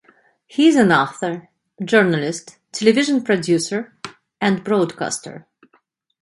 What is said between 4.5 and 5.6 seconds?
broadcaster.